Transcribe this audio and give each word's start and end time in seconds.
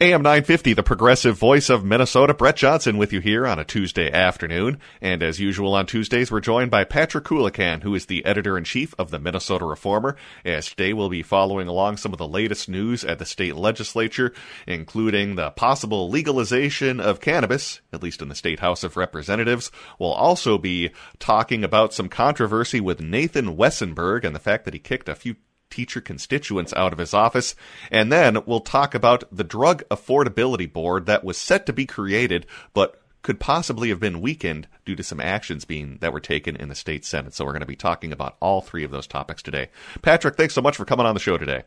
AM 0.00 0.22
950, 0.22 0.72
the 0.72 0.82
progressive 0.82 1.38
voice 1.38 1.70
of 1.70 1.84
Minnesota, 1.84 2.34
Brett 2.34 2.56
Johnson 2.56 2.98
with 2.98 3.12
you 3.12 3.20
here 3.20 3.46
on 3.46 3.60
a 3.60 3.64
Tuesday 3.64 4.10
afternoon. 4.10 4.80
And 5.00 5.22
as 5.22 5.38
usual 5.38 5.72
on 5.72 5.86
Tuesdays, 5.86 6.32
we're 6.32 6.40
joined 6.40 6.72
by 6.72 6.82
Patrick 6.82 7.22
Coolican, 7.22 7.84
who 7.84 7.94
is 7.94 8.06
the 8.06 8.24
editor 8.24 8.58
in 8.58 8.64
chief 8.64 8.92
of 8.98 9.12
the 9.12 9.20
Minnesota 9.20 9.64
Reformer. 9.64 10.16
As 10.44 10.66
today 10.66 10.92
we'll 10.92 11.10
be 11.10 11.22
following 11.22 11.68
along 11.68 11.98
some 11.98 12.12
of 12.12 12.18
the 12.18 12.26
latest 12.26 12.68
news 12.68 13.04
at 13.04 13.20
the 13.20 13.24
state 13.24 13.54
legislature, 13.54 14.32
including 14.66 15.36
the 15.36 15.52
possible 15.52 16.10
legalization 16.10 16.98
of 16.98 17.20
cannabis, 17.20 17.80
at 17.92 18.02
least 18.02 18.20
in 18.20 18.26
the 18.26 18.34
state 18.34 18.58
House 18.58 18.82
of 18.82 18.96
Representatives. 18.96 19.70
We'll 20.00 20.10
also 20.10 20.58
be 20.58 20.90
talking 21.20 21.62
about 21.62 21.94
some 21.94 22.08
controversy 22.08 22.80
with 22.80 23.00
Nathan 23.00 23.56
Wesenberg 23.56 24.24
and 24.24 24.34
the 24.34 24.40
fact 24.40 24.64
that 24.64 24.74
he 24.74 24.80
kicked 24.80 25.08
a 25.08 25.14
few 25.14 25.36
teacher 25.74 26.00
constituents 26.00 26.72
out 26.74 26.92
of 26.92 27.00
his 27.00 27.12
office. 27.12 27.56
And 27.90 28.12
then 28.12 28.38
we'll 28.46 28.60
talk 28.60 28.94
about 28.94 29.24
the 29.32 29.42
Drug 29.42 29.82
Affordability 29.88 30.72
Board 30.72 31.06
that 31.06 31.24
was 31.24 31.36
set 31.36 31.66
to 31.66 31.72
be 31.72 31.84
created, 31.84 32.46
but 32.72 33.00
could 33.22 33.40
possibly 33.40 33.88
have 33.88 33.98
been 33.98 34.20
weakened 34.20 34.68
due 34.84 34.94
to 34.94 35.02
some 35.02 35.18
actions 35.18 35.64
being 35.64 35.98
that 36.00 36.12
were 36.12 36.20
taken 36.20 36.54
in 36.54 36.68
the 36.68 36.74
state 36.76 37.04
senate. 37.04 37.34
So 37.34 37.44
we're 37.44 37.52
going 37.52 37.60
to 37.60 37.66
be 37.66 37.74
talking 37.74 38.12
about 38.12 38.36
all 38.38 38.60
three 38.60 38.84
of 38.84 38.92
those 38.92 39.08
topics 39.08 39.42
today. 39.42 39.70
Patrick, 40.02 40.36
thanks 40.36 40.54
so 40.54 40.62
much 40.62 40.76
for 40.76 40.84
coming 40.84 41.06
on 41.06 41.14
the 41.14 41.20
show 41.20 41.38
today. 41.38 41.64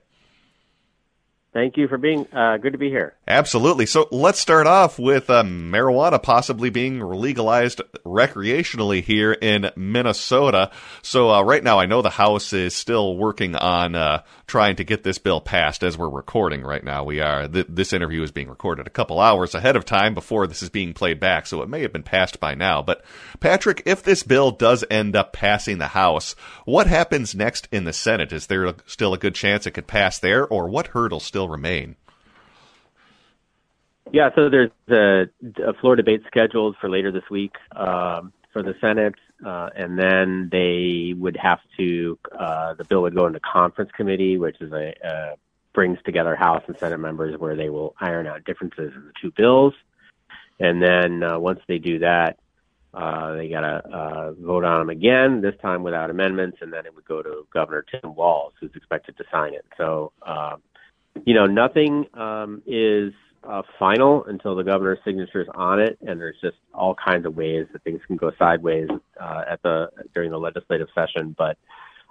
Thank 1.57 1.75
you 1.75 1.87
for 1.87 1.97
being 1.97 2.27
uh, 2.31 2.57
good 2.57 2.73
to 2.73 2.77
be 2.77 2.89
here. 2.89 3.15
Absolutely. 3.27 3.87
So 3.87 4.07
let's 4.11 4.39
start 4.39 4.67
off 4.67 4.99
with 4.99 5.27
uh, 5.27 5.41
marijuana 5.41 6.21
possibly 6.21 6.69
being 6.69 6.99
legalized 6.99 7.81
recreationally 8.05 9.01
here 9.01 9.31
in 9.31 9.71
Minnesota. 9.75 10.69
So 11.01 11.31
uh, 11.31 11.41
right 11.41 11.63
now, 11.63 11.79
I 11.79 11.87
know 11.87 12.03
the 12.03 12.11
House 12.11 12.53
is 12.53 12.75
still 12.75 13.17
working 13.17 13.55
on 13.55 13.95
uh, 13.95 14.21
trying 14.45 14.75
to 14.75 14.83
get 14.83 15.01
this 15.01 15.17
bill 15.17 15.41
passed 15.41 15.81
as 15.81 15.97
we're 15.97 16.09
recording 16.09 16.61
right 16.61 16.83
now. 16.83 17.03
We 17.03 17.21
are 17.21 17.47
th- 17.47 17.65
this 17.67 17.91
interview 17.91 18.21
is 18.21 18.31
being 18.31 18.49
recorded 18.49 18.85
a 18.85 18.91
couple 18.91 19.19
hours 19.19 19.55
ahead 19.55 19.75
of 19.75 19.83
time 19.83 20.13
before 20.13 20.45
this 20.45 20.61
is 20.61 20.69
being 20.69 20.93
played 20.93 21.19
back, 21.19 21.47
so 21.47 21.63
it 21.63 21.69
may 21.69 21.81
have 21.81 21.91
been 21.91 22.03
passed 22.03 22.39
by 22.39 22.53
now. 22.53 22.83
But 22.83 23.03
Patrick, 23.39 23.81
if 23.83 24.03
this 24.03 24.21
bill 24.21 24.51
does 24.51 24.85
end 24.91 25.15
up 25.15 25.33
passing 25.33 25.79
the 25.79 25.87
House, 25.87 26.35
what 26.65 26.85
happens 26.85 27.33
next 27.33 27.67
in 27.71 27.85
the 27.85 27.93
Senate? 27.93 28.31
Is 28.31 28.45
there 28.45 28.75
still 28.85 29.15
a 29.15 29.17
good 29.17 29.33
chance 29.33 29.65
it 29.65 29.71
could 29.71 29.87
pass 29.87 30.19
there, 30.19 30.47
or 30.47 30.69
what 30.69 30.87
hurdles 30.87 31.23
still 31.23 31.46
still 31.47 31.51
remain? 31.51 31.95
Yeah, 34.11 34.29
so 34.35 34.49
there's 34.49 34.71
a, 34.89 35.25
a 35.65 35.73
floor 35.81 35.95
debate 35.95 36.21
scheduled 36.27 36.77
for 36.79 36.89
later 36.89 37.11
this 37.11 37.29
week 37.29 37.55
um, 37.75 38.31
for 38.53 38.63
the 38.63 38.73
Senate, 38.79 39.15
uh, 39.45 39.69
and 39.75 39.99
then 39.99 40.49
they 40.51 41.13
would 41.17 41.35
have 41.35 41.59
to 41.77 42.17
uh, 42.37 42.73
the 42.75 42.85
bill 42.85 43.01
would 43.01 43.15
go 43.15 43.27
into 43.27 43.41
conference 43.41 43.91
committee, 43.95 44.37
which 44.37 44.61
is 44.61 44.71
a, 44.71 45.35
brings 45.73 45.99
together 46.05 46.35
House 46.35 46.63
and 46.67 46.77
Senate 46.79 46.99
members 46.99 47.37
where 47.37 47.55
they 47.55 47.69
will 47.69 47.95
iron 47.99 48.25
out 48.27 48.45
differences 48.45 48.93
in 48.95 49.05
the 49.05 49.13
two 49.21 49.31
bills, 49.31 49.73
and 50.59 50.81
then 50.81 51.21
uh, 51.21 51.37
once 51.37 51.59
they 51.67 51.77
do 51.77 51.99
that, 51.99 52.39
uh, 52.93 53.33
they 53.33 53.49
got 53.49 53.61
to 53.61 53.89
uh, 53.93 54.31
vote 54.39 54.63
on 54.63 54.79
them 54.79 54.89
again, 54.89 55.41
this 55.41 55.53
time 55.61 55.83
without 55.83 56.09
amendments, 56.09 56.59
and 56.61 56.71
then 56.71 56.85
it 56.85 56.95
would 56.95 57.05
go 57.05 57.21
to 57.21 57.45
Governor 57.53 57.83
Tim 57.91 58.15
Walz, 58.15 58.53
who's 58.59 58.71
expected 58.73 59.17
to 59.17 59.25
sign 59.29 59.53
it. 59.53 59.65
So 59.77 60.13
you 61.25 61.33
know, 61.33 61.45
nothing 61.45 62.05
um, 62.13 62.61
is 62.65 63.13
uh, 63.43 63.61
final 63.79 64.25
until 64.25 64.55
the 64.55 64.63
governor's 64.63 64.99
signature 65.05 65.41
is 65.41 65.47
on 65.55 65.79
it, 65.79 65.97
and 66.05 66.19
there's 66.19 66.35
just 66.41 66.57
all 66.73 66.95
kinds 66.95 67.25
of 67.25 67.35
ways 67.35 67.65
that 67.71 67.83
things 67.83 68.01
can 68.07 68.17
go 68.17 68.31
sideways 68.37 68.89
uh, 69.19 69.43
at 69.49 69.61
the 69.63 69.89
during 70.13 70.31
the 70.31 70.37
legislative 70.37 70.87
session. 70.93 71.35
But 71.37 71.57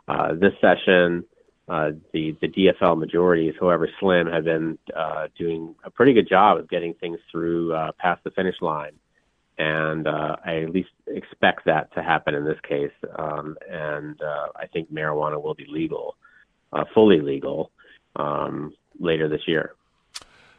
uh, 0.08 0.34
this 0.34 0.52
session, 0.60 1.24
uh, 1.68 1.90
the 2.12 2.36
the 2.40 2.48
DFL 2.48 2.98
majorities, 2.98 3.54
however 3.60 3.88
slim, 4.00 4.28
have 4.28 4.44
been 4.44 4.78
uh, 4.96 5.28
doing 5.38 5.74
a 5.84 5.90
pretty 5.90 6.12
good 6.12 6.28
job 6.28 6.58
of 6.58 6.70
getting 6.70 6.94
things 6.94 7.18
through 7.30 7.74
uh, 7.74 7.92
past 7.98 8.24
the 8.24 8.30
finish 8.30 8.56
line, 8.62 8.92
and 9.58 10.06
uh, 10.06 10.36
I 10.44 10.62
at 10.62 10.70
least 10.70 10.90
expect 11.06 11.66
that 11.66 11.92
to 11.94 12.02
happen 12.02 12.34
in 12.34 12.44
this 12.44 12.58
case. 12.66 12.92
Um, 13.18 13.56
and 13.68 14.20
uh, 14.22 14.48
I 14.56 14.66
think 14.72 14.92
marijuana 14.92 15.42
will 15.42 15.54
be 15.54 15.66
legal, 15.68 16.16
uh, 16.72 16.84
fully 16.94 17.20
legal. 17.20 17.72
Um, 18.14 18.72
later 18.98 19.28
this 19.28 19.42
year. 19.46 19.74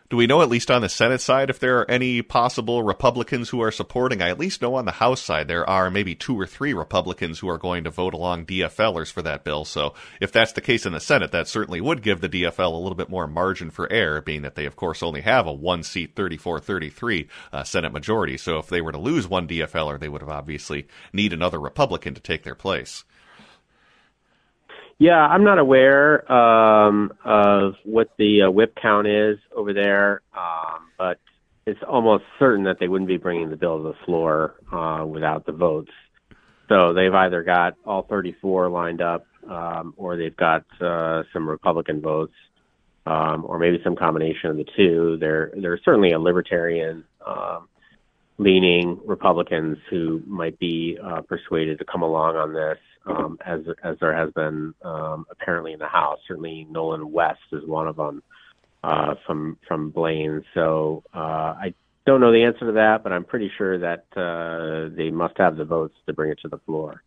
Do 0.10 0.16
we 0.16 0.26
know, 0.26 0.42
at 0.42 0.48
least 0.48 0.72
on 0.72 0.82
the 0.82 0.88
Senate 0.88 1.20
side, 1.20 1.50
if 1.50 1.60
there 1.60 1.80
are 1.80 1.92
any 1.92 2.22
possible 2.22 2.82
Republicans 2.82 3.50
who 3.50 3.62
are 3.62 3.72
supporting? 3.72 4.22
I 4.22 4.30
at 4.30 4.40
least 4.40 4.62
know 4.62 4.76
on 4.76 4.86
the 4.86 4.94
House 4.94 5.22
side 5.22 5.50
there 5.50 5.70
are 5.70 5.92
maybe 5.92 6.16
two 6.16 6.40
or 6.40 6.48
three 6.48 6.74
Republicans 6.74 7.40
who 7.40 7.50
are 7.50 7.58
going 7.58 7.84
to 7.84 7.90
vote 7.90 8.14
along 8.14 8.46
DFLers 8.46 9.12
for 9.12 9.22
that 9.24 9.44
bill. 9.44 9.66
So 9.66 9.96
if 10.22 10.32
that's 10.32 10.54
the 10.54 10.62
case 10.62 10.86
in 10.86 10.94
the 10.94 11.02
Senate, 11.02 11.34
that 11.34 11.50
certainly 11.50 11.82
would 11.82 12.02
give 12.02 12.22
the 12.22 12.30
DFL 12.30 12.72
a 12.72 12.78
little 12.78 12.96
bit 12.96 13.10
more 13.10 13.28
margin 13.28 13.70
for 13.70 13.92
error, 13.92 14.22
being 14.22 14.44
that 14.44 14.56
they, 14.56 14.66
of 14.66 14.78
course, 14.78 15.04
only 15.04 15.20
have 15.22 15.46
a 15.46 15.52
one 15.52 15.84
seat 15.84 16.16
34 16.16 16.62
33 16.62 17.28
uh, 17.52 17.66
Senate 17.66 17.92
majority. 17.92 18.38
So 18.38 18.60
if 18.60 18.68
they 18.68 18.80
were 18.80 18.94
to 18.94 18.98
lose 18.98 19.28
one 19.28 19.46
DFLer, 19.46 20.00
they 20.00 20.08
would 20.08 20.22
have 20.22 20.30
obviously 20.30 20.88
need 21.12 21.34
another 21.34 21.60
Republican 21.60 22.14
to 22.14 22.22
take 22.22 22.44
their 22.44 22.56
place. 22.56 23.04
Yeah, 25.00 25.20
I'm 25.20 25.44
not 25.44 25.60
aware 25.60 26.30
um, 26.32 27.14
of 27.24 27.76
what 27.84 28.10
the 28.18 28.44
uh, 28.44 28.52
whip 28.52 28.76
count 28.82 29.08
is 29.08 29.38
over 29.56 29.72
there, 29.72 30.22
um, 30.36 30.90
but 30.98 31.20
it's 31.68 31.80
almost 31.88 32.24
certain 32.40 32.64
that 32.64 32.78
they 32.80 32.88
wouldn't 32.88 33.08
be 33.08 33.18
bringing 33.18 33.52
the 33.52 33.58
bill 33.58 33.78
to 33.78 33.84
the 33.84 34.06
floor 34.06 34.56
uh, 34.72 35.06
without 35.06 35.46
the 35.46 35.52
votes. 35.52 35.92
So 36.68 36.94
they've 36.94 37.14
either 37.14 37.44
got 37.44 37.76
all 37.86 38.04
34 38.04 38.70
lined 38.70 39.02
up, 39.02 39.28
um, 39.48 39.94
or 39.98 40.18
they've 40.18 40.36
got 40.36 40.66
uh, 40.82 41.24
some 41.32 41.48
Republican 41.48 42.02
votes, 42.02 42.34
um, 43.06 43.46
or 43.46 43.60
maybe 43.60 43.80
some 43.84 43.96
combination 43.96 44.50
of 44.50 44.58
the 44.58 44.66
two. 44.76 45.18
They're 45.20 45.52
they're 45.56 45.80
certainly 45.86 46.12
a 46.12 46.20
libertarian 46.20 47.06
um, 47.26 47.70
leaning 48.38 49.00
Republicans 49.06 49.78
who 49.90 50.22
might 50.28 50.58
be 50.60 50.98
uh, 51.04 51.22
persuaded 51.22 51.80
to 51.80 51.86
come 51.86 52.04
along 52.04 52.36
on 52.36 52.54
this 52.54 52.78
um, 53.06 53.38
as 53.46 53.62
as 53.84 53.98
there 54.00 54.16
has 54.16 54.32
been 54.34 54.74
um, 54.84 55.26
apparently 55.32 55.74
in 55.74 55.80
the 55.80 55.88
House. 55.88 56.20
Certainly, 56.28 56.68
Nolan 56.70 57.12
West 57.12 57.40
is 57.52 57.66
one 57.66 57.88
of 57.88 57.96
them 57.96 58.22
uh, 58.84 59.16
from 59.26 59.58
from 59.68 59.90
Blaine. 59.90 60.44
So 60.54 61.04
uh, 61.14 61.18
I 61.18 61.74
don't 62.06 62.22
know 62.22 62.32
the 62.32 62.44
answer 62.44 62.66
to 62.68 62.72
that, 62.74 63.04
but 63.04 63.12
I'm 63.12 63.24
pretty 63.24 63.52
sure 63.58 63.80
that 63.80 64.06
uh, 64.16 64.96
they 64.96 65.10
must 65.10 65.38
have 65.38 65.58
the 65.58 65.66
votes 65.66 65.96
to 66.06 66.14
bring 66.14 66.32
it 66.32 66.40
to 66.42 66.48
the 66.48 66.60
floor. 66.60 67.04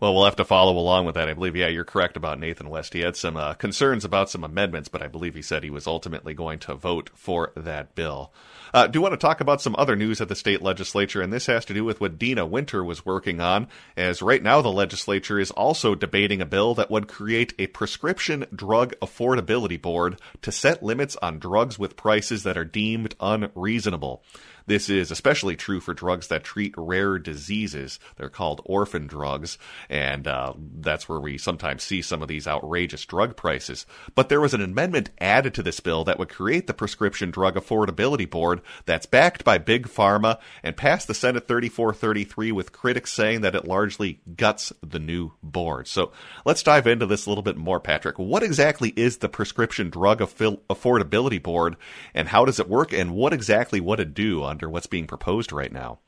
Well, 0.00 0.14
we'll 0.14 0.26
have 0.26 0.36
to 0.36 0.44
follow 0.44 0.78
along 0.78 1.06
with 1.06 1.16
that. 1.16 1.28
I 1.28 1.34
believe, 1.34 1.56
yeah, 1.56 1.66
you're 1.66 1.82
correct 1.82 2.16
about 2.16 2.38
Nathan 2.38 2.70
West. 2.70 2.92
He 2.92 3.00
had 3.00 3.16
some 3.16 3.36
uh, 3.36 3.54
concerns 3.54 4.04
about 4.04 4.30
some 4.30 4.44
amendments, 4.44 4.88
but 4.88 5.02
I 5.02 5.08
believe 5.08 5.34
he 5.34 5.42
said 5.42 5.64
he 5.64 5.70
was 5.70 5.88
ultimately 5.88 6.34
going 6.34 6.60
to 6.60 6.76
vote 6.76 7.10
for 7.14 7.50
that 7.56 7.96
bill. 7.96 8.32
Uh, 8.72 8.86
do 8.86 9.00
want 9.00 9.12
to 9.12 9.18
talk 9.18 9.40
about 9.40 9.60
some 9.60 9.74
other 9.76 9.96
news 9.96 10.20
at 10.20 10.28
the 10.28 10.36
state 10.36 10.62
legislature, 10.62 11.20
and 11.20 11.32
this 11.32 11.46
has 11.46 11.64
to 11.64 11.74
do 11.74 11.84
with 11.84 12.00
what 12.00 12.16
Deena 12.16 12.46
Winter 12.46 12.84
was 12.84 13.04
working 13.04 13.40
on, 13.40 13.66
as 13.96 14.22
right 14.22 14.42
now 14.42 14.60
the 14.62 14.68
legislature 14.68 15.40
is 15.40 15.50
also 15.50 15.96
debating 15.96 16.40
a 16.40 16.46
bill 16.46 16.76
that 16.76 16.92
would 16.92 17.08
create 17.08 17.52
a 17.58 17.66
prescription 17.66 18.46
drug 18.54 18.94
affordability 19.02 19.82
board 19.82 20.20
to 20.42 20.52
set 20.52 20.80
limits 20.80 21.16
on 21.16 21.40
drugs 21.40 21.76
with 21.76 21.96
prices 21.96 22.44
that 22.44 22.56
are 22.56 22.64
deemed 22.64 23.16
unreasonable. 23.18 24.22
This 24.68 24.90
is 24.90 25.10
especially 25.10 25.56
true 25.56 25.80
for 25.80 25.94
drugs 25.94 26.28
that 26.28 26.44
treat 26.44 26.74
rare 26.76 27.18
diseases. 27.18 27.98
They're 28.16 28.28
called 28.28 28.60
orphan 28.66 29.06
drugs, 29.06 29.56
and 29.88 30.28
uh, 30.28 30.52
that's 30.58 31.08
where 31.08 31.18
we 31.18 31.38
sometimes 31.38 31.82
see 31.82 32.02
some 32.02 32.20
of 32.20 32.28
these 32.28 32.46
outrageous 32.46 33.06
drug 33.06 33.34
prices. 33.34 33.86
But 34.14 34.28
there 34.28 34.42
was 34.42 34.52
an 34.52 34.60
amendment 34.60 35.08
added 35.22 35.54
to 35.54 35.62
this 35.62 35.80
bill 35.80 36.04
that 36.04 36.18
would 36.18 36.28
create 36.28 36.66
the 36.66 36.74
Prescription 36.74 37.30
Drug 37.30 37.54
Affordability 37.54 38.28
Board 38.28 38.60
that's 38.84 39.06
backed 39.06 39.42
by 39.42 39.56
Big 39.56 39.88
Pharma 39.88 40.38
and 40.62 40.76
passed 40.76 41.08
the 41.08 41.14
Senate 41.14 41.48
3433 41.48 42.52
with 42.52 42.70
critics 42.70 43.10
saying 43.10 43.40
that 43.40 43.54
it 43.54 43.66
largely 43.66 44.20
guts 44.36 44.70
the 44.82 44.98
new 44.98 45.32
board. 45.42 45.88
So 45.88 46.12
let's 46.44 46.62
dive 46.62 46.86
into 46.86 47.06
this 47.06 47.24
a 47.24 47.30
little 47.30 47.42
bit 47.42 47.56
more, 47.56 47.80
Patrick. 47.80 48.18
What 48.18 48.42
exactly 48.42 48.90
is 48.90 49.16
the 49.16 49.30
Prescription 49.30 49.88
Drug 49.88 50.18
Affordability 50.20 51.42
Board, 51.42 51.76
and 52.12 52.28
how 52.28 52.44
does 52.44 52.60
it 52.60 52.68
work, 52.68 52.92
and 52.92 53.14
what 53.14 53.32
exactly 53.32 53.80
would 53.80 54.00
it 54.00 54.12
do 54.12 54.42
on 54.42 54.57
under 54.58 54.68
what's 54.68 54.88
being 54.88 55.06
proposed 55.06 55.52
right 55.52 55.72
now? 55.72 56.00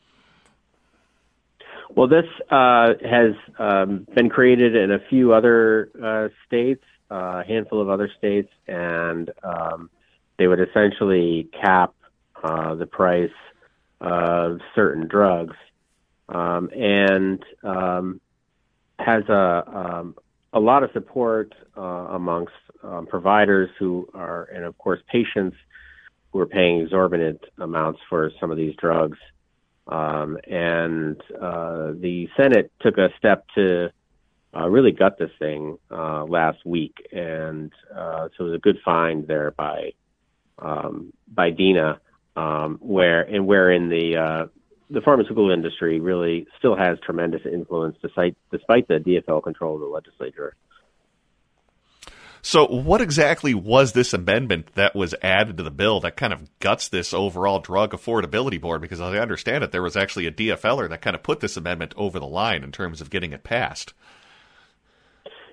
Well, 1.95 2.09
this 2.09 2.27
uh, 2.51 2.95
has 3.09 3.35
um, 3.59 4.07
been 4.15 4.29
created 4.29 4.75
in 4.75 4.91
a 4.91 4.99
few 5.09 5.33
other 5.33 5.91
uh, 6.03 6.29
states, 6.47 6.85
uh, 7.11 7.43
a 7.43 7.45
handful 7.47 7.81
of 7.81 7.89
other 7.89 8.11
states, 8.19 8.51
and 8.67 9.31
um, 9.45 9.91
they 10.37 10.49
would 10.49 10.61
essentially 10.61 11.49
cap 11.61 11.95
uh, 12.43 12.75
the 12.75 12.87
price 12.87 13.31
of 14.01 14.59
certain 14.75 15.07
drugs, 15.07 15.57
um, 16.29 16.71
and 16.75 17.45
um, 17.63 18.21
has 18.99 19.25
a 19.29 19.65
um, 19.73 20.17
a 20.53 20.61
lot 20.61 20.83
of 20.83 20.91
support 20.93 21.55
uh, 21.77 21.81
amongst 21.81 22.55
um, 22.83 23.07
providers 23.07 23.71
who 23.79 24.09
are, 24.15 24.45
and 24.55 24.65
of 24.65 24.77
course, 24.79 25.01
patients 25.11 25.57
who 26.33 26.41
are 26.41 26.47
paying 26.47 26.81
exorbitant 26.81 27.41
amounts 27.59 28.01
for 28.09 28.31
some 28.41 28.51
of 28.51 28.57
these 28.57 28.75
drugs. 28.77 29.19
Um, 29.87 30.39
and 30.49 31.21
uh, 31.41 31.93
the 31.95 32.29
Senate 32.37 32.71
took 32.81 32.99
a 32.99 33.09
step 33.19 33.45
to 33.57 33.91
uh, 34.57 34.69
really 34.69 34.93
gut 34.93 35.19
this 35.19 35.31
thing 35.39 35.79
uh, 35.91 36.25
last 36.25 36.65
week, 36.65 36.95
and 37.13 37.73
uh, 37.95 38.29
so 38.37 38.45
it 38.45 38.49
was 38.51 38.55
a 38.55 38.59
good 38.59 38.79
find 38.85 39.27
there 39.27 39.53
by 39.53 39.93
um, 40.59 41.13
by 41.33 41.51
Deena, 41.51 42.01
um, 42.37 42.79
where 42.81 43.23
and 43.23 43.47
wherein 43.47 43.89
the 43.89 44.17
uh, 44.17 44.47
the 44.91 45.01
pharmaceutical 45.01 45.51
industry 45.51 46.01
really 46.01 46.47
still 46.59 46.77
has 46.77 46.99
tremendous 47.01 47.43
influence 47.51 47.97
despite 48.03 48.37
despite 48.51 48.89
the 48.89 48.99
DFL 48.99 49.43
control 49.43 49.77
of 49.77 49.81
the 49.81 49.87
legislature. 49.87 50.55
So, 52.43 52.67
what 52.67 53.01
exactly 53.01 53.55
was 53.55 53.93
this 53.93 54.15
amendment 54.15 54.75
that 54.75 54.95
was 54.95 55.15
added 55.23 55.59
to 55.59 55.63
the 55.63 55.71
bill 55.71 56.01
that 56.01 56.17
kind 56.17 56.33
of 56.33 56.49
guts 56.59 56.89
this 56.89 57.13
overall 57.13 57.59
drug 57.59 57.93
affordability 57.93 58.61
board? 58.61 58.81
Because 58.81 59.01
as 59.01 59.13
I 59.13 59.19
understand 59.19 59.63
it, 59.65 59.73
there 59.73 59.83
was 59.83 59.97
actually 59.97 60.27
a 60.27 60.33
DFLer 60.33 60.89
that 60.89 61.03
kind 61.03 61.15
of 61.15 61.23
put 61.23 61.41
this 61.41 61.57
amendment 61.57 61.93
over 61.97 62.19
the 62.19 62.27
line 62.27 62.63
in 62.65 62.73
terms 62.73 63.01
of 63.01 63.11
getting 63.11 63.33
it 63.33 63.45
passed. 63.45 63.93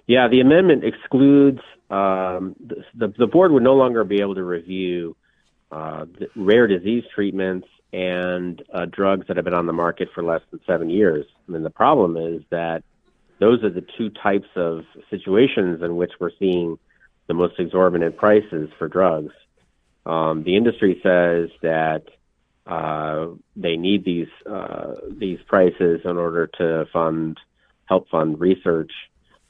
Yeah, 0.06 0.30
the 0.30 0.39
amendment 0.39 0.86
excludes 0.86 1.60
um, 1.89 2.56
the, 2.95 3.13
the 3.18 3.28
board 3.28 3.51
would 3.51 3.63
no 3.63 3.75
longer 3.75 4.04
be 4.04 4.22
able 4.22 4.36
to 4.36 4.44
review 4.44 5.16
uh, 5.72 6.06
rare 6.36 6.68
disease 6.68 7.04
treatments 7.13 7.68
and 7.92 8.62
uh, 8.74 8.86
drugs 8.86 9.28
that 9.28 9.38
have 9.38 9.45
been 9.45 9.54
on 9.54 9.66
the 9.66 9.74
market 9.74 10.10
for 10.13 10.24
less 10.24 10.42
than 10.51 10.60
seven 10.66 10.90
years. 10.90 11.25
I 11.48 11.51
mean, 11.51 11.63
the 11.63 11.69
problem 11.69 12.18
is 12.18 12.44
that 12.50 12.83
those 13.39 13.63
are 13.63 13.69
the 13.69 13.86
two 13.98 14.10
types 14.10 14.48
of 14.56 14.84
situations 15.10 15.81
in 15.81 15.95
which 15.95 16.12
we're 16.19 16.31
seeing 16.39 16.78
the 17.28 17.34
most 17.34 17.60
exorbitant 17.60 18.18
prices 18.18 18.69
for 18.78 18.88
drugs. 18.88 19.34
Um, 20.06 20.44
the 20.44 20.56
industry 20.56 21.00
says 21.04 21.50
that 21.62 22.04
uh, 22.66 23.28
they 23.56 23.78
need 23.78 24.04
these 24.04 24.28
uh, 24.50 24.94
these 25.10 25.39
prices 25.48 26.01
in 26.04 26.18
order 26.18 26.48
to 26.57 26.86
fund 26.92 27.38
help 27.86 28.10
fund 28.10 28.39
research, 28.39 28.92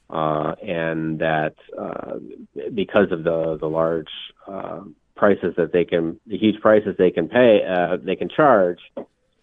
uh, 0.10 0.54
and 0.62 1.20
that 1.20 1.56
uh, 1.78 2.16
because 2.74 3.12
of 3.12 3.24
the 3.24 3.58
the 3.60 3.68
large 3.68 4.12
uh, 4.48 4.82
prices 5.16 5.54
that 5.58 5.72
they 5.74 5.86
can 5.86 6.20
the 6.28 6.38
huge 6.38 6.60
prices 6.62 6.96
they 6.98 7.12
can 7.12 7.28
pay 7.28 7.62
uh, 7.68 7.98
they 7.98 8.16
can 8.16 8.30
charge, 8.30 8.80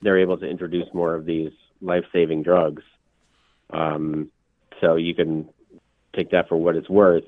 they're 0.03 0.19
able 0.19 0.39
to 0.39 0.47
introduce 0.47 0.93
more 0.93 1.15
of 1.15 1.25
these 1.25 1.53
life 1.81 2.05
saving 2.13 2.43
drugs. 2.43 2.83
Um, 3.71 4.31
so 4.81 4.97
you 4.97 5.15
can 5.15 5.49
take 6.15 6.31
that 6.31 6.49
for 6.49 6.57
what 6.57 6.77
it's 6.77 6.89
worth. 6.89 7.25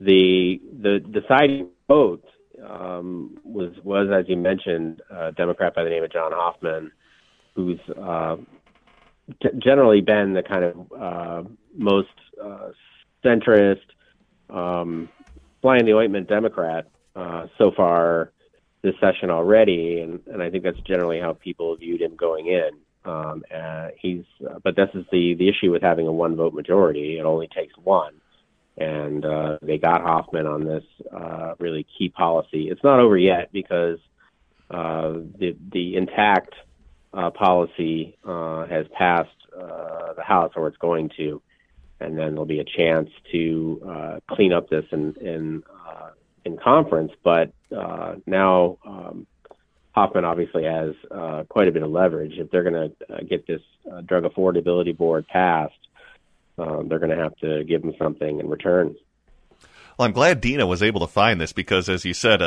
The 0.00 0.60
the 0.80 1.00
deciding 1.00 1.68
vote 1.88 2.24
um, 2.66 3.38
was 3.44 3.72
was 3.82 4.08
as 4.10 4.28
you 4.28 4.36
mentioned 4.36 5.02
a 5.10 5.32
Democrat 5.32 5.74
by 5.74 5.84
the 5.84 5.90
name 5.90 6.04
of 6.04 6.12
John 6.12 6.32
Hoffman, 6.32 6.92
who's 7.54 7.80
uh, 7.90 8.36
t- 9.42 9.50
generally 9.58 10.00
been 10.00 10.32
the 10.32 10.42
kind 10.42 10.64
of 10.64 10.92
uh, 10.92 11.48
most 11.76 12.08
uh, 12.42 12.70
centrist, 13.24 13.84
um, 14.48 15.08
flying 15.60 15.84
the 15.84 15.94
ointment 15.94 16.28
Democrat 16.28 16.88
uh, 17.14 17.46
so 17.58 17.70
far 17.76 18.32
this 18.82 18.94
session 19.00 19.30
already, 19.30 20.00
and, 20.00 20.20
and 20.26 20.42
I 20.42 20.50
think 20.50 20.64
that's 20.64 20.80
generally 20.80 21.20
how 21.20 21.34
people 21.34 21.76
viewed 21.76 22.00
him 22.00 22.16
going 22.16 22.46
in. 22.46 22.70
Um, 23.04 23.44
uh, 23.54 23.88
he's, 23.98 24.24
uh, 24.46 24.58
but 24.62 24.76
this 24.76 24.90
is 24.94 25.06
the 25.10 25.34
the 25.34 25.48
issue 25.48 25.70
with 25.70 25.82
having 25.82 26.06
a 26.06 26.12
one 26.12 26.36
vote 26.36 26.52
majority. 26.52 27.18
It 27.18 27.24
only 27.24 27.48
takes 27.48 27.72
one, 27.78 28.14
and 28.76 29.24
uh, 29.24 29.58
they 29.62 29.78
got 29.78 30.02
Hoffman 30.02 30.46
on 30.46 30.64
this 30.64 30.84
uh, 31.10 31.54
really 31.58 31.86
key 31.96 32.10
policy. 32.10 32.68
It's 32.68 32.84
not 32.84 33.00
over 33.00 33.16
yet 33.16 33.52
because 33.52 33.98
uh, 34.70 35.12
the 35.38 35.56
the 35.72 35.96
intact 35.96 36.54
uh, 37.14 37.30
policy 37.30 38.18
uh, 38.24 38.66
has 38.66 38.86
passed 38.96 39.30
uh, 39.58 40.12
the 40.14 40.22
House, 40.22 40.52
or 40.54 40.68
it's 40.68 40.76
going 40.76 41.10
to, 41.16 41.40
and 42.00 42.18
then 42.18 42.32
there'll 42.32 42.44
be 42.44 42.60
a 42.60 42.64
chance 42.64 43.08
to 43.32 43.80
uh, 43.88 44.20
clean 44.30 44.52
up 44.52 44.68
this 44.68 44.84
in 44.92 45.14
in, 45.22 45.62
uh, 45.88 46.10
in 46.44 46.58
conference. 46.58 47.12
But 47.24 47.52
uh, 47.74 48.16
now. 48.26 48.76
Um, 48.86 49.26
Hoffman 49.92 50.24
obviously 50.24 50.64
has 50.64 50.94
uh, 51.10 51.44
quite 51.48 51.68
a 51.68 51.72
bit 51.72 51.82
of 51.82 51.90
leverage. 51.90 52.38
If 52.38 52.50
they're 52.50 52.62
going 52.62 52.90
to 52.90 53.14
uh, 53.14 53.18
get 53.28 53.46
this 53.46 53.62
uh, 53.90 54.00
drug 54.02 54.24
affordability 54.24 54.96
board 54.96 55.26
passed, 55.26 55.74
um, 56.58 56.88
they're 56.88 56.98
going 56.98 57.16
to 57.16 57.22
have 57.22 57.36
to 57.38 57.64
give 57.64 57.82
them 57.82 57.94
something 57.98 58.38
in 58.38 58.48
return. 58.48 58.94
Well, 59.98 60.06
I'm 60.06 60.12
glad 60.12 60.40
Deena 60.40 60.66
was 60.66 60.82
able 60.82 61.00
to 61.00 61.06
find 61.06 61.40
this 61.40 61.52
because, 61.52 61.88
as 61.88 62.04
you 62.04 62.14
said, 62.14 62.40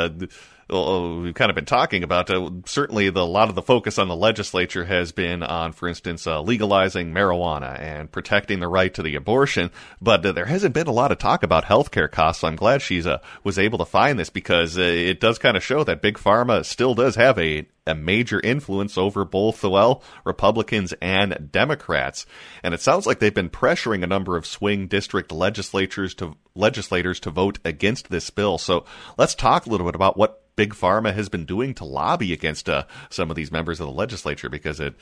uh, 0.72 1.18
we've 1.22 1.34
kind 1.34 1.50
of 1.50 1.54
been 1.54 1.64
talking 1.64 2.02
about. 2.02 2.30
Uh, 2.30 2.50
certainly, 2.66 3.10
the, 3.10 3.20
a 3.20 3.22
lot 3.22 3.48
of 3.48 3.54
the 3.54 3.62
focus 3.62 3.98
on 3.98 4.08
the 4.08 4.16
legislature 4.16 4.84
has 4.84 5.12
been 5.12 5.42
on, 5.42 5.72
for 5.72 5.88
instance, 5.88 6.26
uh, 6.26 6.40
legalizing 6.40 7.12
marijuana 7.12 7.78
and 7.78 8.10
protecting 8.10 8.60
the 8.60 8.68
right 8.68 8.92
to 8.94 9.02
the 9.02 9.14
abortion. 9.14 9.70
But 10.00 10.24
uh, 10.24 10.32
there 10.32 10.46
hasn't 10.46 10.74
been 10.74 10.86
a 10.86 10.92
lot 10.92 11.12
of 11.12 11.18
talk 11.18 11.42
about 11.42 11.64
healthcare 11.64 12.10
costs. 12.10 12.40
So 12.40 12.48
I'm 12.48 12.56
glad 12.56 12.82
she's 12.82 13.06
uh, 13.06 13.18
was 13.42 13.58
able 13.58 13.78
to 13.78 13.84
find 13.84 14.18
this 14.18 14.30
because 14.30 14.78
uh, 14.78 14.82
it 14.82 15.20
does 15.20 15.38
kind 15.38 15.56
of 15.56 15.62
show 15.62 15.84
that 15.84 16.02
big 16.02 16.18
pharma 16.18 16.64
still 16.64 16.94
does 16.94 17.16
have 17.16 17.38
a 17.38 17.66
a 17.86 17.94
major 17.94 18.40
influence 18.40 18.96
over 18.96 19.24
both, 19.24 19.62
well, 19.62 20.02
Republicans 20.24 20.94
and 21.02 21.50
Democrats. 21.52 22.26
And 22.62 22.72
it 22.72 22.80
sounds 22.80 23.06
like 23.06 23.18
they've 23.18 23.34
been 23.34 23.50
pressuring 23.50 24.02
a 24.02 24.06
number 24.06 24.36
of 24.36 24.46
swing 24.46 24.86
district 24.86 25.30
legislatures 25.30 26.14
to 26.16 26.36
legislators 26.54 27.20
to 27.20 27.30
vote 27.30 27.58
against 27.64 28.10
this 28.10 28.30
bill. 28.30 28.58
So 28.58 28.84
let's 29.18 29.34
talk 29.34 29.66
a 29.66 29.70
little 29.70 29.86
bit 29.86 29.94
about 29.94 30.16
what 30.16 30.42
big 30.56 30.74
pharma 30.74 31.14
has 31.14 31.28
been 31.28 31.44
doing 31.44 31.74
to 31.74 31.84
lobby 31.84 32.32
against 32.32 32.68
uh, 32.68 32.84
some 33.10 33.30
of 33.30 33.36
these 33.36 33.50
members 33.50 33.80
of 33.80 33.86
the 33.86 33.92
legislature 33.92 34.48
because 34.48 34.80
it 34.80 34.94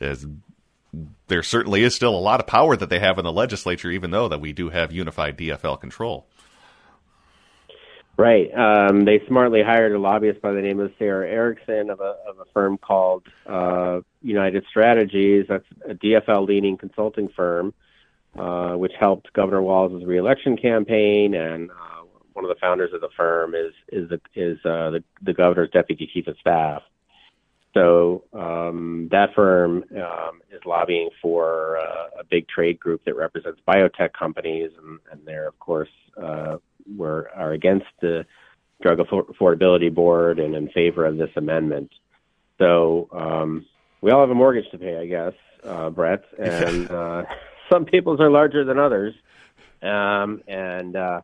is 0.00 0.26
there 1.28 1.42
certainly 1.42 1.82
is 1.82 1.94
still 1.94 2.16
a 2.16 2.18
lot 2.18 2.40
of 2.40 2.46
power 2.46 2.76
that 2.76 2.88
they 2.88 2.98
have 2.98 3.18
in 3.18 3.24
the 3.24 3.32
legislature, 3.32 3.90
even 3.90 4.10
though 4.10 4.28
that 4.28 4.40
we 4.40 4.52
do 4.52 4.70
have 4.70 4.92
unified 4.92 5.38
DFL 5.38 5.80
control. 5.80 6.26
Right. 8.16 8.52
Um, 8.52 9.04
they 9.06 9.22
smartly 9.28 9.62
hired 9.62 9.92
a 9.92 9.98
lobbyist 9.98 10.42
by 10.42 10.52
the 10.52 10.60
name 10.60 10.78
of 10.78 10.92
Sarah 10.98 11.26
Erickson 11.26 11.88
of 11.88 12.00
a, 12.00 12.16
of 12.28 12.38
a 12.38 12.44
firm 12.52 12.76
called 12.76 13.22
uh, 13.46 14.00
United 14.20 14.64
Strategies. 14.68 15.46
That's 15.48 15.64
a 15.88 15.94
DFL 15.94 16.46
leaning 16.46 16.76
consulting 16.76 17.28
firm, 17.28 17.72
uh, 18.38 18.72
which 18.72 18.92
helped 18.98 19.32
Governor 19.32 19.62
Walz' 19.62 20.04
reelection 20.04 20.58
campaign 20.58 21.34
and 21.34 21.70
uh, 21.70 21.89
one 22.40 22.50
of 22.50 22.56
the 22.56 22.60
founders 22.60 22.92
of 22.94 23.02
the 23.02 23.10
firm 23.16 23.54
is 23.54 23.72
is 23.92 24.08
the 24.08 24.20
is 24.34 24.56
uh, 24.64 24.90
the, 24.90 25.04
the 25.20 25.34
governor's 25.34 25.68
deputy 25.70 26.08
chief 26.10 26.26
of 26.26 26.36
staff. 26.40 26.82
So 27.74 28.24
um, 28.32 29.08
that 29.10 29.34
firm 29.34 29.84
um, 29.94 30.40
is 30.50 30.60
lobbying 30.64 31.10
for 31.20 31.78
uh, 31.78 32.20
a 32.20 32.24
big 32.24 32.48
trade 32.48 32.80
group 32.80 33.04
that 33.04 33.14
represents 33.14 33.60
biotech 33.68 34.14
companies, 34.18 34.70
and, 34.78 34.98
and 35.12 35.20
they're 35.26 35.48
of 35.48 35.58
course 35.58 35.90
uh, 36.20 36.56
were 36.96 37.30
are 37.36 37.52
against 37.52 37.86
the 38.00 38.24
drug 38.80 38.98
affordability 38.98 39.94
board 39.94 40.38
and 40.38 40.54
in 40.54 40.70
favor 40.70 41.04
of 41.04 41.18
this 41.18 41.30
amendment. 41.36 41.92
So 42.58 43.08
um, 43.12 43.66
we 44.00 44.10
all 44.12 44.20
have 44.20 44.30
a 44.30 44.34
mortgage 44.34 44.70
to 44.70 44.78
pay, 44.78 44.96
I 44.96 45.06
guess, 45.06 45.34
uh, 45.62 45.90
Brett, 45.90 46.24
and 46.38 46.90
uh, 46.90 47.24
some 47.70 47.84
people's 47.84 48.18
are 48.18 48.30
larger 48.30 48.64
than 48.64 48.78
others. 48.78 49.14
Um, 49.82 50.42
and 50.48 50.96
uh, 50.96 51.20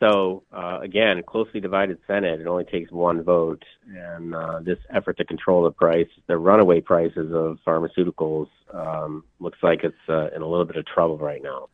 so 0.00 0.42
uh, 0.52 0.78
again, 0.80 1.22
closely 1.22 1.60
divided 1.60 1.98
Senate. 2.06 2.40
It 2.40 2.46
only 2.46 2.64
takes 2.64 2.90
one 2.90 3.22
vote, 3.22 3.62
and 3.94 4.34
uh, 4.34 4.60
this 4.60 4.78
effort 4.88 5.18
to 5.18 5.24
control 5.24 5.64
the 5.64 5.70
price, 5.70 6.08
the 6.26 6.38
runaway 6.38 6.80
prices 6.80 7.32
of 7.32 7.58
pharmaceuticals, 7.66 8.48
um, 8.72 9.24
looks 9.38 9.58
like 9.62 9.84
it's 9.84 9.96
uh, 10.08 10.30
in 10.34 10.40
a 10.42 10.46
little 10.46 10.64
bit 10.64 10.76
of 10.76 10.86
trouble 10.86 11.18
right 11.18 11.42
now. 11.42 11.68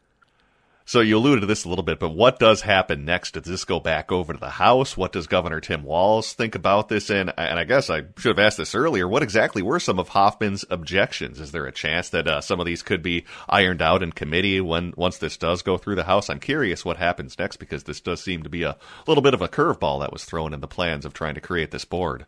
So 0.89 1.01
you 1.01 1.17
alluded 1.19 1.41
to 1.41 1.49
this 1.49 1.65
a 1.65 1.69
little 1.69 1.83
bit, 1.83 1.99
but 1.99 2.11
what 2.11 2.39
does 2.39 2.61
happen 2.61 3.05
next? 3.05 3.33
Does 3.33 3.43
this 3.43 3.65
go 3.65 3.81
back 3.81 4.13
over 4.13 4.33
to 4.33 4.39
the 4.39 4.51
House? 4.51 4.97
What 4.97 5.11
does 5.11 5.27
Governor 5.27 5.61
Tim 5.61 5.83
Walz 5.83 6.33
think 6.33 6.55
about 6.55 6.89
this? 6.89 7.11
And, 7.11 7.33
and 7.37 7.59
I 7.59 7.65
guess 7.65 7.91
I 7.91 8.03
should 8.17 8.39
have 8.39 8.39
asked 8.39 8.57
this 8.57 8.73
earlier. 8.73 9.09
What 9.09 9.25
exactly 9.25 9.63
were 9.63 9.81
some 9.81 9.99
of 9.99 10.11
Hoffman's 10.11 10.65
objections? 10.71 11.41
Is 11.41 11.51
there 11.51 11.67
a 11.67 11.73
chance 11.73 12.11
that 12.11 12.29
uh, 12.29 12.41
some 12.41 12.61
of 12.61 12.67
these 12.67 12.85
could 12.85 13.03
be 13.03 13.25
ironed 13.49 13.83
out 13.83 14.01
in 14.01 14.13
committee 14.13 14.61
when 14.61 14.95
once 14.97 15.19
this 15.19 15.37
does 15.37 15.61
go 15.63 15.77
through 15.77 15.97
the 15.97 16.05
House? 16.05 16.31
I'm 16.31 16.39
curious 16.39 16.85
what 16.85 16.99
happens 16.99 17.37
next 17.37 17.57
because 17.57 17.83
this 17.83 18.01
does 18.01 18.23
seem 18.23 18.45
to 18.45 18.49
be 18.49 18.63
a 18.63 18.77
little 19.09 19.23
bit 19.23 19.35
of 19.35 19.43
a 19.43 19.49
curveball 19.49 19.99
that 20.03 20.13
was 20.13 20.25
thrown 20.25 20.55
in 20.55 20.61
the 20.61 20.69
plans 20.69 21.05
of 21.05 21.13
trying 21.13 21.35
to 21.35 21.41
create 21.41 21.73
this 21.73 21.85
board. 21.85 22.27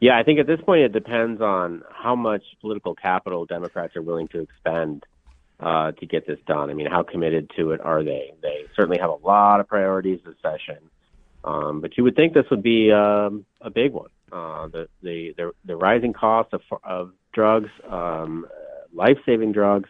Yeah, 0.00 0.18
I 0.18 0.22
think 0.22 0.40
at 0.40 0.46
this 0.46 0.62
point 0.62 0.80
it 0.80 0.92
depends 0.92 1.42
on 1.42 1.82
how 1.90 2.16
much 2.16 2.42
political 2.62 2.94
capital 2.94 3.44
Democrats 3.44 3.96
are 3.96 4.02
willing 4.02 4.28
to 4.28 4.40
expend 4.40 5.04
uh, 5.60 5.92
to 5.92 6.06
get 6.06 6.26
this 6.26 6.38
done. 6.46 6.70
I 6.70 6.74
mean, 6.74 6.86
how 6.86 7.02
committed 7.02 7.50
to 7.56 7.72
it 7.72 7.80
are 7.80 8.02
they? 8.02 8.32
They 8.42 8.64
certainly 8.74 8.98
have 8.98 9.10
a 9.10 9.26
lot 9.26 9.60
of 9.60 9.68
priorities 9.68 10.20
this 10.24 10.34
session, 10.42 10.78
um, 11.44 11.80
but 11.80 11.96
you 11.96 12.04
would 12.04 12.16
think 12.16 12.34
this 12.34 12.46
would 12.50 12.62
be 12.62 12.92
um, 12.92 13.46
a 13.60 13.70
big 13.70 13.92
one. 13.92 14.10
Uh, 14.30 14.68
the, 14.68 14.88
the 15.02 15.34
the 15.36 15.52
the 15.64 15.76
rising 15.76 16.12
cost 16.12 16.52
of 16.52 16.60
of 16.84 17.12
drugs, 17.32 17.70
um, 17.88 18.46
life 18.92 19.18
saving 19.24 19.52
drugs, 19.52 19.88